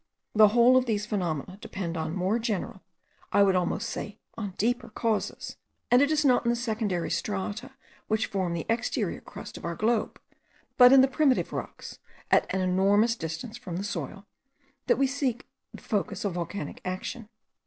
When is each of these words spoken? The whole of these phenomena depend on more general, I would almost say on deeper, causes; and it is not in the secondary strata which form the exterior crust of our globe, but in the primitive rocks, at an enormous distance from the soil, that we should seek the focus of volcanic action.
The 0.33 0.47
whole 0.47 0.77
of 0.77 0.87
these 0.87 1.05
phenomena 1.05 1.59
depend 1.61 1.95
on 1.95 2.15
more 2.15 2.39
general, 2.39 2.81
I 3.31 3.43
would 3.43 3.55
almost 3.55 3.87
say 3.87 4.17
on 4.35 4.55
deeper, 4.57 4.89
causes; 4.89 5.57
and 5.91 6.01
it 6.01 6.09
is 6.11 6.25
not 6.25 6.43
in 6.43 6.49
the 6.49 6.55
secondary 6.55 7.11
strata 7.11 7.73
which 8.07 8.25
form 8.25 8.55
the 8.55 8.65
exterior 8.67 9.21
crust 9.21 9.57
of 9.57 9.63
our 9.63 9.75
globe, 9.75 10.19
but 10.75 10.91
in 10.91 11.01
the 11.01 11.07
primitive 11.07 11.53
rocks, 11.53 11.99
at 12.31 12.51
an 12.51 12.61
enormous 12.61 13.15
distance 13.15 13.57
from 13.57 13.75
the 13.75 13.83
soil, 13.83 14.25
that 14.87 14.97
we 14.97 15.05
should 15.05 15.17
seek 15.17 15.47
the 15.71 15.83
focus 15.83 16.25
of 16.25 16.33
volcanic 16.33 16.81
action. 16.83 17.29